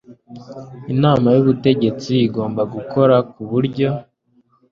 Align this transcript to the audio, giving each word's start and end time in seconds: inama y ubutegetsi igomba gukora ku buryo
inama 0.93 1.27
y 1.35 1.39
ubutegetsi 1.43 2.11
igomba 2.27 2.61
gukora 2.73 3.15
ku 3.31 3.41
buryo 3.51 3.89